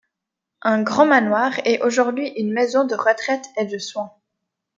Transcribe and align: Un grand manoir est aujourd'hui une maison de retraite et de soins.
Un 0.63 0.81
grand 0.81 1.05
manoir 1.05 1.59
est 1.63 1.79
aujourd'hui 1.83 2.27
une 2.29 2.51
maison 2.53 2.85
de 2.87 2.95
retraite 2.95 3.45
et 3.55 3.65
de 3.67 3.77
soins. 3.77 4.09